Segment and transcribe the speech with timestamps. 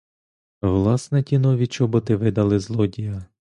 [0.61, 3.25] Власне ті нові чоботи видали злодія.